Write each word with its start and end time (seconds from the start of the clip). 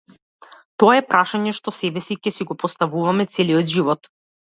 Тоа 0.83 0.93
е 0.99 1.03
прашање 1.11 1.53
што 1.57 1.73
себеси 1.79 2.17
ќе 2.21 2.33
си 2.39 2.47
го 2.53 2.57
поставуваме 2.65 3.27
целиот 3.37 3.71
живот. 3.75 4.11